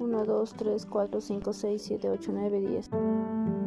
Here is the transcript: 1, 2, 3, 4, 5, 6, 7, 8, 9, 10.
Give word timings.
1, 0.00 0.24
2, 0.24 0.46
3, 0.46 0.86
4, 0.86 1.20
5, 1.20 1.52
6, 1.52 1.78
7, 1.78 2.12
8, 2.14 2.32
9, 2.32 2.58
10. 2.90 3.59